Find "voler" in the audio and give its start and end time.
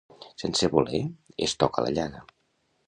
0.77-1.03